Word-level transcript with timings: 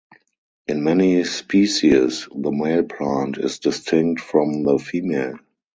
In 0.65 0.83
many 0.83 1.23
species, 1.25 2.27
the 2.35 2.51
male 2.51 2.81
plant 2.85 3.37
is 3.37 3.59
distinct 3.59 4.19
from 4.19 4.63
the 4.63 4.79
female. 4.79 5.37